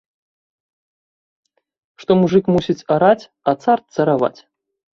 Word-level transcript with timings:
Што 2.03 2.11
мужык 2.23 2.45
мусіць 2.57 2.85
араць, 2.99 3.29
а 3.47 3.51
цар 3.63 3.79
цараваць! 3.97 4.37